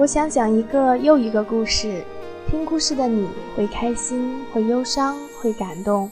[0.00, 2.02] 我想讲一个又一个故事，
[2.48, 6.10] 听故事的你会开心，会忧伤，会感动。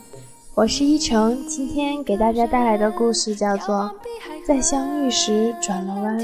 [0.55, 3.91] 我是依晨，今天给大家带来的故事叫做
[4.46, 6.20] 《在相遇时转了弯》。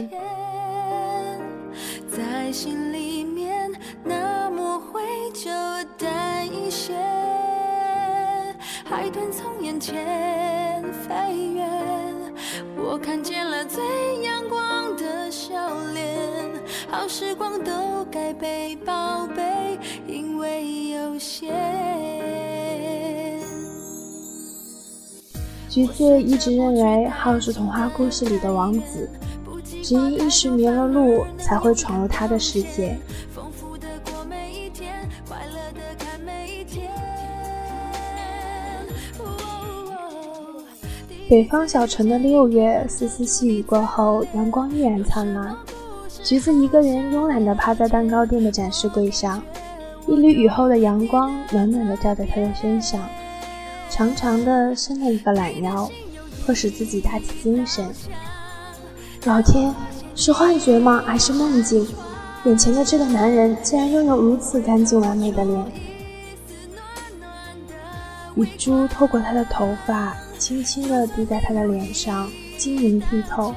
[18.44, 21.50] 被宝贝，因为有限。
[25.70, 29.08] 橘子一直认为浩是童话故事里的王子，
[29.82, 32.98] 只因一时迷了路，才会闯入他的世界。
[41.30, 45.56] 北方小城的六月，丝丝细雨过后，阳光依然灿烂。
[46.24, 49.42] 橘子一个人慵懒地趴在蛋糕店的展示柜上，
[50.06, 52.98] 一缕雨后的阳光暖暖地照在他的身上，
[53.90, 55.86] 长长的伸了一个懒腰，
[56.46, 57.84] 迫使自己打起精神。
[59.24, 59.74] 老天，
[60.14, 61.04] 是幻觉吗？
[61.06, 61.86] 还是梦境？
[62.44, 65.72] 眼前的这个男人竟然拥有如此干净完美的脸。
[68.36, 73.54] 雨珠透过他的头发，轻轻地滴在他的脸上，晶莹剔透。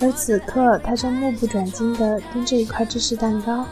[0.00, 3.64] 而此刻，他正目不转睛地盯着一块芝士蛋糕，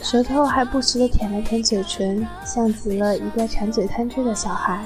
[0.00, 4.82] 舌头还不时地舔了舔嘴唇，像极了一个馋嘴贪吃的小孩。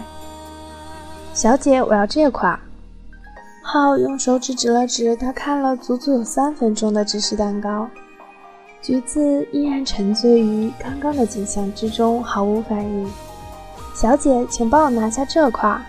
[1.35, 2.59] 小姐，我要这块。
[3.63, 7.89] 浩用手指指了指他看了足足有三分钟的芝士蛋糕。
[8.83, 13.09] 橘子依然沉醉于刚刚的景象之中，毫无反应。
[13.95, 15.81] 小姐，请帮我拿下这块。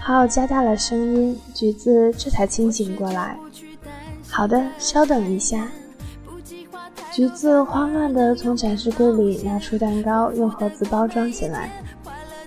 [0.00, 3.36] 浩加大了声音，橘子这才清醒过来。
[4.30, 5.66] 好的，稍等一下。
[7.12, 11.70] 橘子慌乱地从展示柜里拿出蛋糕，用盒子包装起来，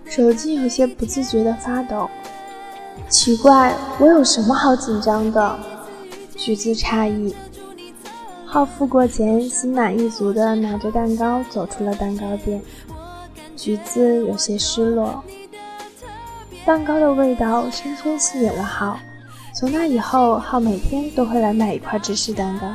[0.06, 2.10] 手机有些不自觉地发抖。
[3.10, 5.60] 奇怪，我有什么好紧张的？
[6.36, 7.36] 橘子诧异。
[8.46, 12.62] 浩付过钱，心满意足地拿着蛋糕走出了蛋糕店。
[13.56, 15.24] 橘子有些失落。
[16.66, 18.98] 蛋糕的味道深深吸引了浩。
[19.54, 22.68] 从那以后，浩每天都会来买一块芝士蛋糕。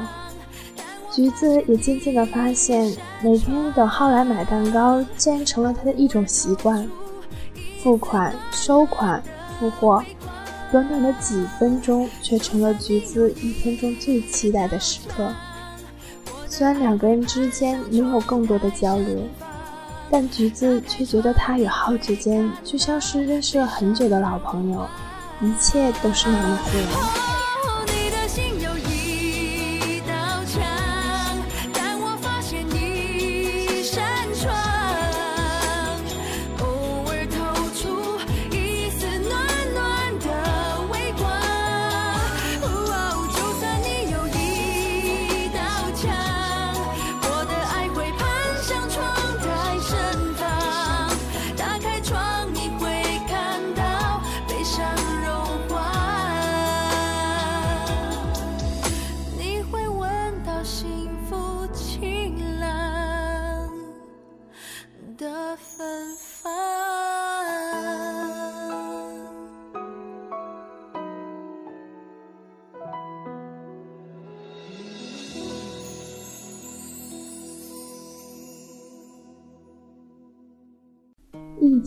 [1.11, 6.89] 橘子也渐渐地发现，每天等浩来买蛋糕，竟然成了他的一种习惯。
[7.83, 9.21] 付款、收款、
[9.59, 10.05] 付货，
[10.71, 15.33] 短短的几分钟，却成了橘子一天中最期待的时刻。
[16.47, 19.19] 虽然两个人之间没有更多的交流，
[20.10, 24.87] 但橘子却觉得他与浩之间就像是认识了很久的老朋友。
[25.41, 27.28] 一切都是那么自然。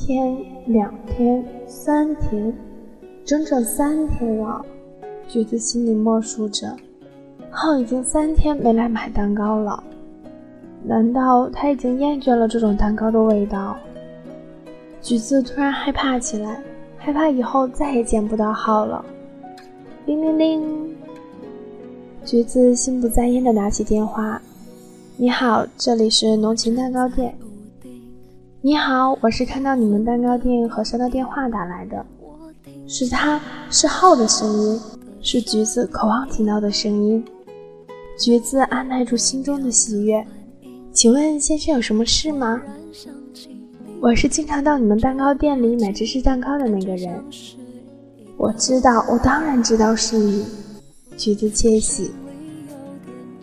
[0.03, 0.35] 天，
[0.65, 2.51] 两天，三天，
[3.23, 4.65] 整整三天了。
[5.27, 6.75] 橘子心里默数着，
[7.51, 9.81] 浩已经三天没来买蛋糕了。
[10.83, 13.77] 难道他已经厌倦了这种蛋糕的味道？
[15.03, 16.59] 橘子突然害怕起来，
[16.97, 19.05] 害怕以后再也见不到浩了。
[20.07, 20.95] 铃铃铃！
[22.25, 24.41] 橘子心不在焉地拿起电话
[25.15, 27.35] ：“你好，这里是浓情蛋糕店。”
[28.63, 32.05] 你好，我是看到你们蛋糕店和收到电话打来的，
[32.85, 33.41] 是他
[33.71, 34.79] 是浩的声音，
[35.19, 37.25] 是橘子渴望听到的声音。
[38.19, 40.23] 橘子按耐住心中的喜悦，
[40.93, 42.61] 请问先生有什么事吗？
[43.99, 47.19] 我是经常到你们蛋糕店里买芝士蛋糕的那个人。
[48.37, 50.45] 我知道，我当然知道是你。
[51.17, 52.11] 橘子窃喜。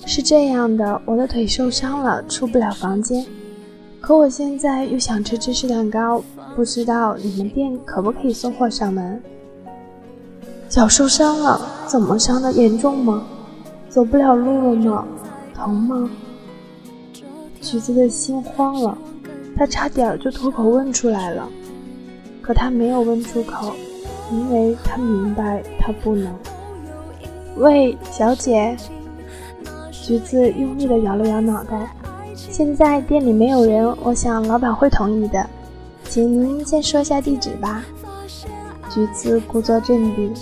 [0.07, 3.27] 是这样的，我的腿受伤了，出不了房间。
[4.01, 6.23] 可我现在又想吃芝士蛋糕，
[6.55, 9.21] 不知道你们店可不可以送货上门？
[10.69, 12.53] 脚受伤了，怎么伤的？
[12.53, 13.27] 严重吗？
[13.89, 15.05] 走不了路了吗？
[15.55, 16.11] 疼吗？
[17.61, 18.97] 橘子的心慌了，
[19.57, 21.49] 他差点就脱口问出来了，
[22.41, 23.75] 可他没有问出口，
[24.31, 26.33] 因为他明白他不能。
[27.57, 28.77] 喂，小姐。
[29.91, 31.95] 橘子用力地摇了摇脑袋。
[32.59, 35.49] 现在店里没有人，我想老板会同意的。
[36.09, 37.85] 请您先说一下地址吧。
[38.91, 40.35] 橘子故作镇定。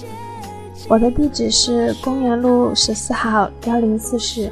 [0.89, 4.51] 我的地址是公园路十四号幺零四室。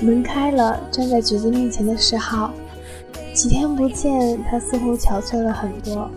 [0.00, 2.50] 门开了，站在橘子面前的是浩。
[3.34, 6.10] 几天不见，他似乎憔悴了很多，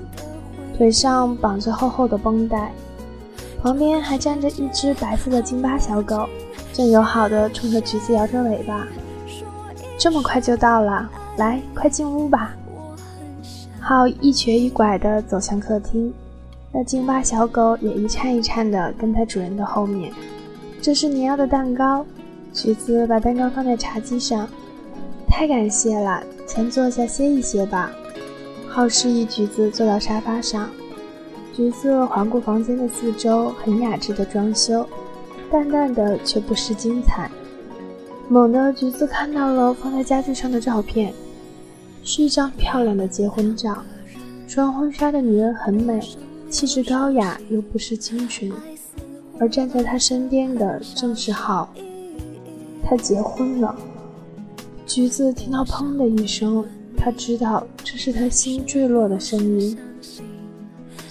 [0.77, 2.71] 腿上绑着厚厚的绷带，
[3.61, 6.27] 旁边还站着一只白色的金巴小狗，
[6.73, 8.87] 正友好的冲着橘子摇着尾巴。
[9.99, 12.55] 这么快就到了，来，快进屋吧。
[13.79, 16.11] 浩一瘸一拐地走向客厅，
[16.71, 20.11] 那金巴小狗也一颤一颤地跟在主人的后面。
[20.81, 22.03] 这是你要的蛋糕。
[22.53, 24.49] 橘子把蛋糕放在茶几上，
[25.27, 27.91] 太感谢了，先坐下歇一歇吧。
[28.67, 30.67] 浩示意橘子坐到沙发上。
[31.61, 34.83] 橘子环顾房间的四周，很雅致的装修，
[35.51, 37.29] 淡淡的却不失精彩。
[38.27, 41.13] 猛地，橘子看到了放在家具上的照片。
[42.03, 43.77] 是一张漂亮的结婚照，
[44.47, 46.01] 穿婚纱的女人很美，
[46.49, 48.51] 气质高雅又不失清纯，
[49.39, 51.71] 而站在她身边的正是浩。
[52.83, 53.75] 他结婚了。
[54.87, 56.65] 橘子听到砰的一声，
[56.97, 59.77] 他知道这是他心坠落的声音。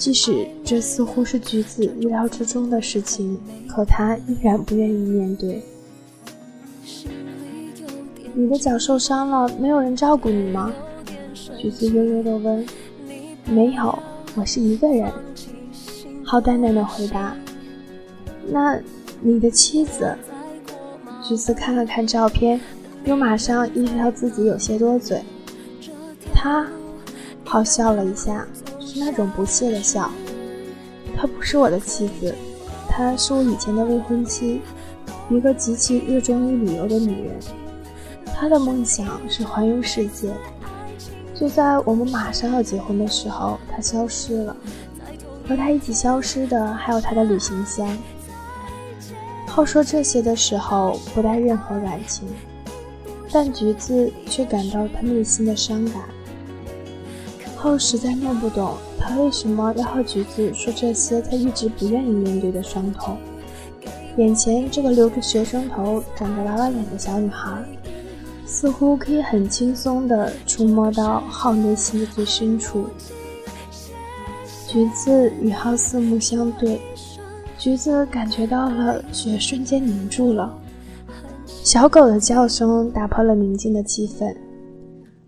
[0.01, 3.39] 即使这似乎是橘子意料之中的事情，
[3.69, 5.63] 可他依然不愿意面对。
[8.33, 10.73] 你的脚受伤了，没有人照顾你吗？
[11.59, 12.67] 橘子悠悠地问。
[13.45, 13.99] 没有，
[14.35, 15.13] 我是一个人。
[16.25, 17.37] 好淡淡的回答。
[18.49, 18.81] 那
[19.21, 20.17] 你的妻子？
[21.23, 22.59] 橘子看了看照片，
[23.05, 25.21] 又马上意识到自己有些多嘴。
[26.35, 26.67] 她，
[27.45, 28.49] 好笑了一下，
[28.93, 30.11] 是那种不屑的笑。
[31.17, 32.35] 她不是我的妻子，
[32.89, 34.61] 她是我以前的未婚妻，
[35.29, 37.37] 一个极其热衷于旅游的女人。
[38.35, 40.31] 他的梦想是环游世界。
[41.35, 44.57] 就在我们马上要结婚的时候，他消失了。
[45.47, 47.87] 和他一起消失的还有他的旅行箱。
[49.47, 52.27] 浩说这些的时候不带任何感情，
[53.33, 56.03] 但橘子却感到他内心的伤感。
[57.63, 63.19] 浩实在弄不懂他为什么要和橘子说这些他一直不愿意面对的伤痛。
[64.17, 67.63] 眼前这个留着学生头、长着娃娃脸的小女孩。
[68.47, 72.87] 似乎可以很轻松地触摸到浩内心的最深处。
[74.67, 76.81] 橘子与浩四目相对，
[77.57, 80.53] 橘子感觉到了血瞬间凝住了。
[81.47, 84.35] 小狗的叫声打破了宁静的气氛。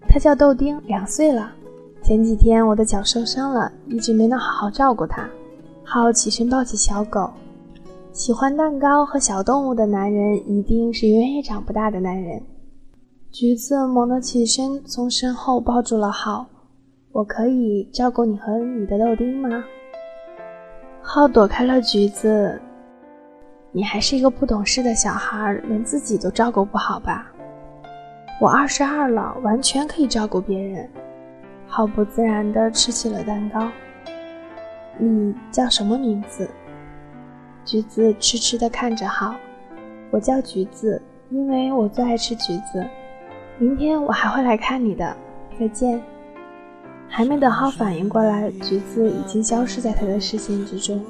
[0.08, 1.52] 它叫豆丁，两岁了。
[2.02, 5.28] 前几天我的脚受伤了，一直没能好好照顾它。
[5.84, 7.31] 浩起身抱起小狗。
[8.12, 12.43] 喜欢蛋糕和小动物的男人，一定是永远也长不大的男人。
[13.31, 16.44] 橘子猛地起身，从身后抱住了浩。
[17.12, 19.65] 我可以照顾你和你的豆丁吗？
[21.00, 22.60] 浩躲开了橘子。
[23.70, 27.31] 你还是一个不懂事的小孩，连自己都照顾不好吧？
[28.41, 30.91] 我二十二了，完全可以照顾别人。
[31.74, 33.67] 浩不自然地吃起了蛋糕。
[34.98, 36.46] 你叫什么名字？
[37.64, 39.34] 橘子痴痴地看着浩。
[40.10, 41.00] 我叫橘子，
[41.31, 42.86] 因为我最爱吃橘子。
[43.56, 45.17] 明天我还会来看你的，
[45.58, 45.98] 再见。
[47.08, 51.02] 还没等浩反应过来，橘子已经消失在他的视线之中。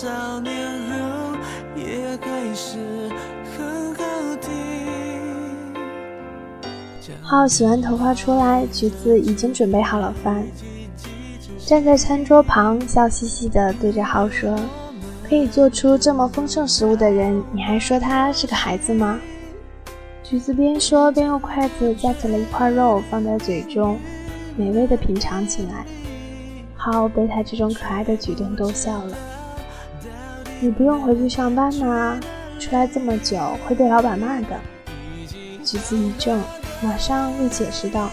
[0.00, 0.54] 少年
[0.92, 1.36] 后
[1.74, 2.78] 也还是
[7.20, 10.46] 浩洗完头发出来，橘子已经准备好了饭，
[11.66, 14.56] 站在餐桌旁，笑嘻嘻地对着浩说
[15.28, 19.18] ：“可以做出这么丰盛食物的人，你还说他是个孩子吗？”
[20.22, 23.98] 橘子边说边用筷子夹起了一块肉放在嘴中，
[24.56, 25.84] 美味地品尝起来。
[26.76, 29.16] 浩被他这种可爱的举动逗笑了。
[30.60, 32.18] 你不用回去上班吗？
[32.58, 34.60] 出来这么久会被老板骂的。
[35.64, 36.38] 橘子一怔。
[36.80, 38.08] 马上又解释道：“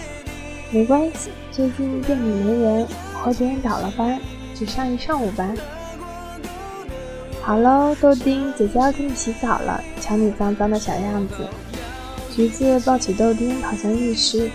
[0.74, 4.20] 没关系，最近店里没人，和别人倒了班，
[4.56, 5.56] 只上一上午班。”
[7.44, 11.48] 好喽，豆丁，姐姐要给你洗澡了，瞧你脏脏的小样子。
[12.36, 14.50] 橘子抱起豆丁跑向浴室，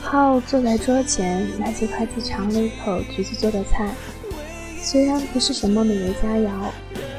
[0.00, 3.90] 浩坐在桌前，拿起筷子尝了一口橘子做的菜，
[4.80, 6.50] 虽然不是什么美味佳肴，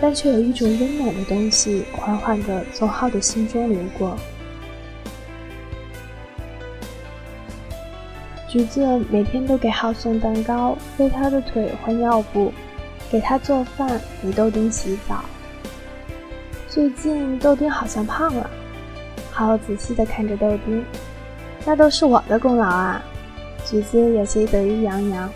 [0.01, 4.15] 但却有一种温暖的东西缓缓地从浩的心中流过。
[8.47, 12.53] 橘子每天都给浩送蛋糕，为他的腿换尿布。
[13.11, 15.25] 给他做饭，给豆丁洗澡。
[16.67, 18.47] 最近豆丁好像胖了，
[19.31, 20.85] 好仔细地看着豆丁，
[21.65, 23.01] 那都是我的功劳啊！
[23.65, 25.27] 橘子有些得意洋洋。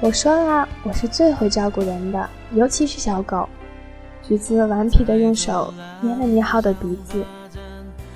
[0.00, 3.48] 我说了，我是最会照顾人的，尤其是小狗。
[4.26, 7.24] 橘子顽皮地用手捏了捏浩的鼻子，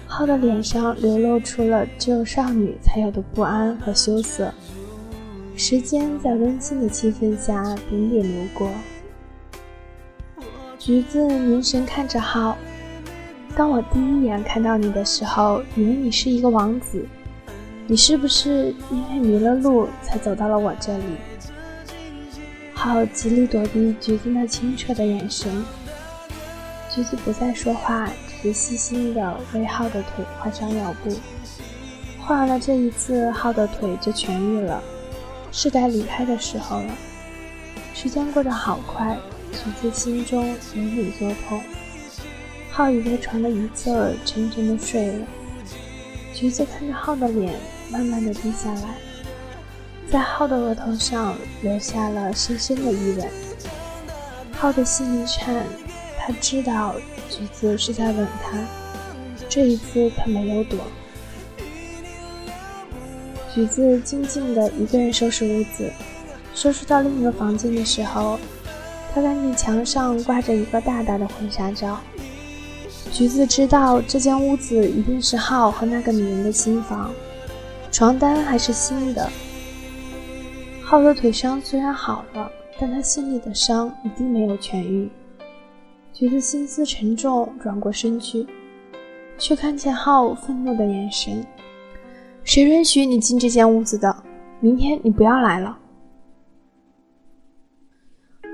[0.06, 4.52] 浩的脸上流露出了只有少女才有的不安和羞涩。
[5.56, 8.68] 时间在温馨的气氛下点点流过。
[10.78, 12.56] 橘子凝神看着浩，
[13.56, 17.04] 当我第一眼看到你的时候，以为你是一个王子。
[17.86, 21.04] 你是不是因为迷了路才走到了我这里？
[22.72, 25.50] 浩极力躲避橘子那清澈的眼神。
[26.94, 28.08] 橘子不再说话，
[28.40, 31.10] 只是细心地为浩的腿换上尿布。
[32.20, 34.80] 换完了这一次，浩的腿就痊愈了。
[35.50, 36.94] 是该离开的时候了。
[37.94, 39.16] 时间过得好快，
[39.52, 41.60] 橘子心中隐隐作痛。
[42.70, 45.26] 浩倚在床的一侧沉沉的睡了。
[46.32, 47.54] 橘子看着浩的脸，
[47.90, 48.96] 慢慢的低下来，
[50.10, 53.28] 在浩的额头上留下了深深的一吻。
[54.52, 55.64] 浩的心一颤，
[56.26, 56.94] 他知道
[57.28, 58.58] 橘子是在吻他。
[59.46, 60.78] 这一次他没有躲。
[63.54, 65.92] 橘子静静的一个人收拾屋子，
[66.54, 68.38] 收拾到另一个房间的时候，
[69.14, 72.00] 他看见墙上挂着一个大大的婚纱照。
[73.12, 77.12] 橘子知道这间屋子一定是浩和那个女人的新房，
[77.92, 79.30] 床单还是新的。
[80.82, 82.50] 浩的腿伤虽然好了，
[82.80, 85.10] 但他心里的伤一定没有痊愈。
[86.14, 88.46] 橘子心思沉重，转过身去，
[89.36, 91.44] 却看见浩愤怒的眼神。
[92.44, 94.16] 谁允许你进这间屋子的？
[94.60, 95.76] 明天你不要来了。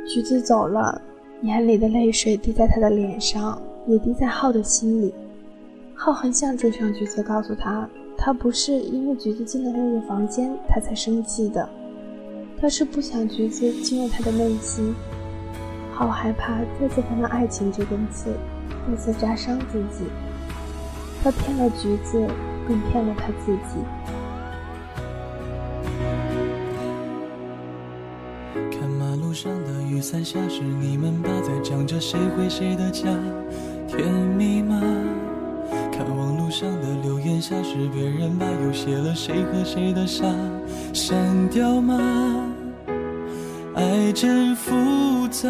[0.09, 1.03] 橘子走了，
[1.43, 5.13] 眼里的泪水滴在他的脸上，也滴在浩的心里。
[5.95, 7.87] 浩很想追上橘子，告诉他，
[8.17, 11.69] 他不是因为橘子进了那个房间他才生气的，
[12.59, 14.95] 他是不想橘子进入他的内心。
[16.01, 18.35] 好害怕再次看到爱情这根刺，
[18.89, 20.07] 再次扎伤自己。
[21.23, 22.27] 他骗了橘子。
[22.71, 23.81] 更骗了他自己。
[28.71, 33.09] 看马路上的雨伞下是你们爸在讲着谁回谁的家，
[33.89, 34.81] 甜蜜吗？
[35.91, 40.25] 看网络上的留言下是别人把又写了谁和谁的傻，
[40.93, 41.99] 删掉吗？
[43.75, 44.77] 爱真复
[45.31, 45.49] 杂，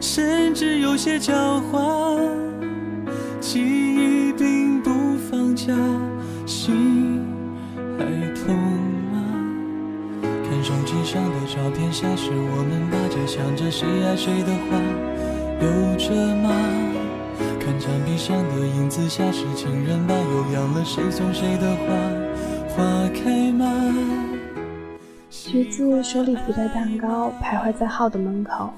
[0.00, 1.32] 甚至有些狡
[1.70, 2.18] 猾，
[3.40, 4.90] 记忆并不。
[5.30, 5.72] 放假
[6.44, 7.24] 心
[7.98, 9.16] 还痛吗？
[10.22, 14.76] 看手机上的照片下是我们把着想着谁爱谁的话，
[15.58, 16.50] 留着吗？
[17.58, 21.86] 看墙壁上的影子下是情人吧又养了谁送谁的花，
[22.76, 23.64] 花开吗？
[25.52, 28.70] 橘子手里提着蛋糕，徘徊在浩的门口。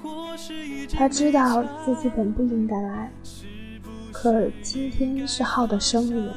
[0.93, 3.09] 他知道自己本不应该来，
[4.11, 6.33] 可今天是浩的生日。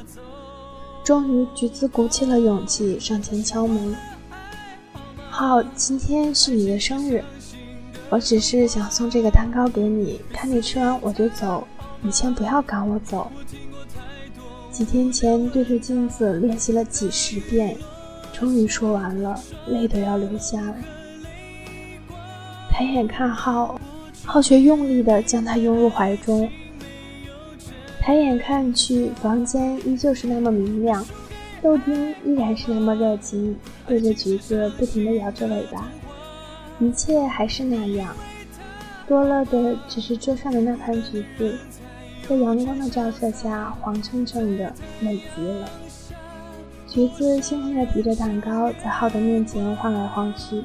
[1.02, 3.96] 终于，橘子鼓起了勇气上前敲门。
[5.28, 7.24] 浩，今天是你的生日，
[8.08, 11.66] 我只是想送这个蛋糕给你，看你吃完我就走，
[12.00, 13.28] 你先不要赶我走。
[14.70, 17.76] 几天前对着镜子练习了几十遍，
[18.38, 20.74] 终于说完了，泪都要流下来。
[22.70, 23.80] 抬眼看浩，
[24.24, 26.48] 浩却用力地将他拥入怀中。
[27.98, 31.04] 抬眼看去，房间依旧是那么明亮，
[31.60, 33.56] 豆丁依然是那么热情，
[33.88, 35.88] 对着橘子不停地摇着尾巴，
[36.78, 38.14] 一切还是那样，
[39.08, 41.58] 多了的只是桌上的那盘橘子，
[42.28, 45.68] 在阳光的照射下黄澄澄的，美极了。
[46.88, 50.64] 橘子兴奋地提着蛋糕在浩的面前晃来晃去，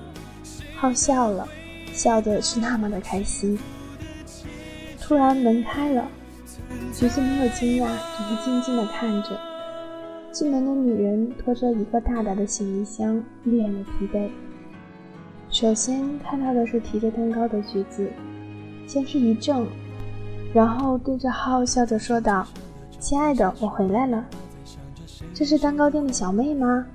[0.77, 1.45] 浩笑了，
[1.91, 3.59] 笑的是那么的开心。
[5.01, 6.07] 突然门开了。
[6.93, 7.87] 橘子没有惊讶，
[8.17, 9.37] 只是静静地看着。
[10.31, 14.29] 进门的女人拖着一个大大的行李箱，一脸的疲惫。
[15.49, 18.09] 首先看到的是提着蛋糕的橘子，
[18.87, 19.65] 先是一怔，
[20.53, 22.47] 然后对着浩笑着说道
[22.97, 24.23] ：“亲爱的，我回来了。
[25.33, 26.85] 这是蛋糕店的小妹吗？”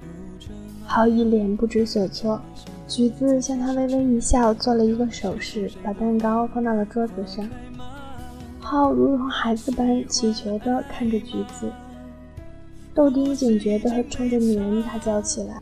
[0.87, 2.41] 浩一脸不知所措。
[2.87, 7.47] 橘子向他微微一笑，做了一个手势，把蛋糕放到了桌子上。
[8.59, 11.71] 浩如同孩子般乞求地看着橘子。
[12.95, 15.61] 豆丁警觉地冲着女人大叫起来，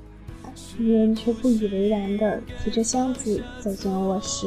[0.79, 4.47] 女人却不以为然地提着箱子走进了卧室。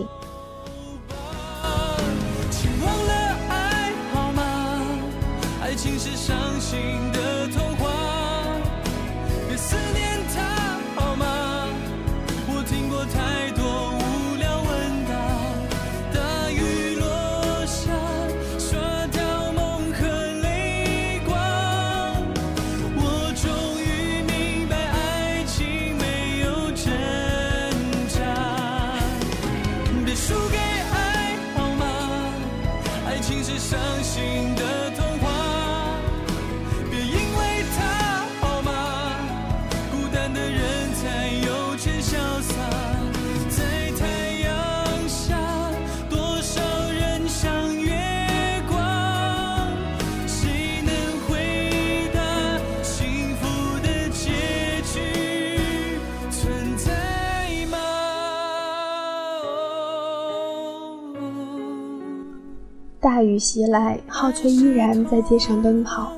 [63.02, 66.12] 大雨袭来，浩却依然在街上奔跑。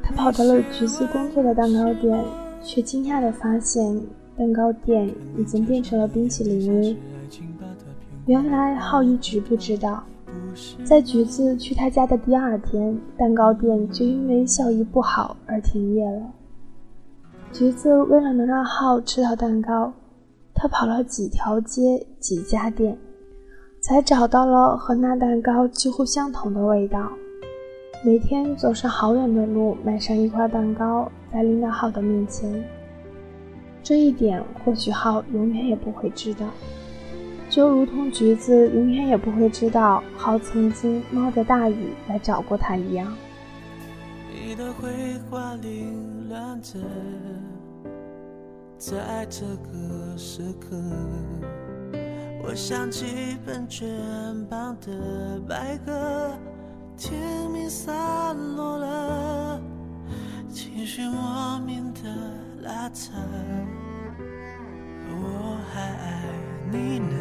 [0.00, 2.24] 他跑到了橘子工作的蛋糕店，
[2.62, 4.00] 却惊讶地发现
[4.36, 6.94] 蛋糕店已经变成了冰淇淋屋。
[8.26, 10.04] 原来浩一直不知道，
[10.84, 16.22] 在橘子去他家的第二天，蛋糕店就因为效益不好而停业了。
[17.52, 19.92] 橘子为了能让浩吃到蛋糕，
[20.54, 22.96] 他跑了几条街、几家店。
[23.88, 27.10] 才找到了和那蛋糕几乎相同的味道。
[28.04, 32.62] 每天走上好远的路，买上一块蛋糕，在拎到浩的面前。
[33.82, 36.44] 这一点或许浩永远也不会知道，
[37.48, 43.10] 就如同橘子永远也不会知道浩曾经冒着大雨来找过他一样。
[44.30, 44.90] 你的绘
[45.30, 46.78] 画凌乱着，
[48.76, 50.76] 在这个时刻。
[52.50, 53.86] 我想起喷泉
[54.48, 56.30] 旁的白鸽，
[56.96, 59.60] 天明散落了，
[60.50, 62.00] 情绪莫名的
[62.62, 63.12] 拉扯。
[65.10, 66.22] 我还爱
[66.72, 67.16] 你呢，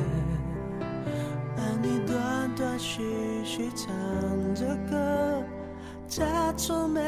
[1.58, 3.86] 而你断断续续唱
[4.56, 5.44] 着歌，
[6.08, 7.02] 假装没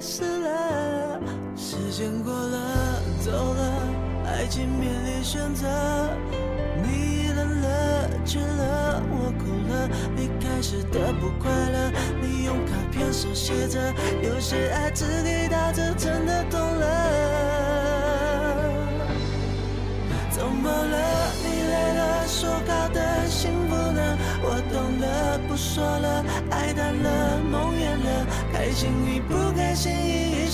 [0.00, 1.20] 事了。
[1.54, 3.82] 时间过了，走了，
[4.24, 5.66] 爱情面临选择，
[8.26, 11.92] 倦了，我哭了，离开时的不快乐。
[12.20, 13.78] 你用卡片手写着，
[14.20, 16.86] 有些爱只给到这，真的懂了。
[20.30, 21.32] 怎么了？
[21.40, 24.18] 你累了，说好的幸福呢？
[24.42, 29.92] 我懂了，不说了，爱淡了，梦远了，开心与不开心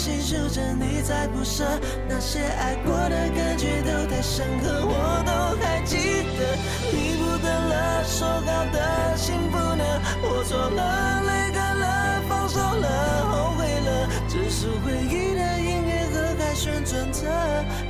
[0.03, 1.63] 细数着，你在不舍，
[2.09, 5.97] 那些爱过的感觉都太深刻，我都还记
[6.37, 6.59] 得。
[6.91, 9.85] 你不等了，说好的幸福呢？
[10.25, 17.31] 我错了，泪干了，放手了，后悔了，只是回忆的音乐盒还旋转着，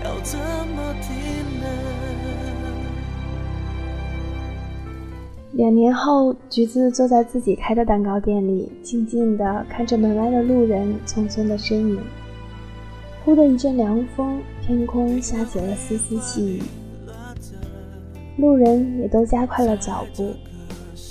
[0.05, 1.09] 要怎么停
[1.63, 2.02] 呢？
[5.53, 12.01] 两年后，橘子坐在自己开的蛋糕店里，静静地看着门外的路人匆匆的身影。
[13.23, 16.63] 忽的一阵凉风，天空下起了丝丝细雨。
[18.39, 20.33] 路人也都加快了脚步。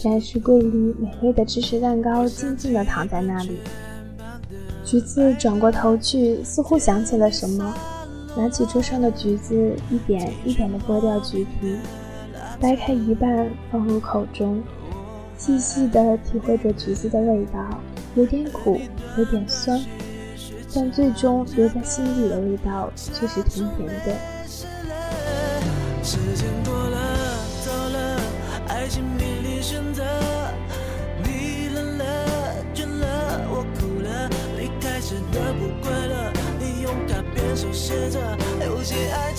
[0.02, 3.60] 展示柜里美味的芝士蛋糕静静地躺在那里。
[4.84, 7.72] 橘子转过头去，似乎想起了什么，
[8.36, 11.76] 拿起桌上的橘子，一点一点地剥掉橘皮。
[12.62, 14.62] 掰开一半放入口中，
[15.36, 17.60] 细细地体会着橘子的味道，
[18.14, 18.80] 有点苦，
[19.18, 19.84] 有点酸，
[20.72, 24.16] 但最终留在心底的味道却是甜甜的。
[26.04, 26.98] 时间过了，
[27.66, 28.22] 走了，
[28.68, 30.04] 爱情面临选择，
[31.24, 32.06] 你冷了，
[32.76, 38.20] 倦了，我哭了，离开时的不快乐，你用卡片手写着，
[38.64, 39.34] 有些爱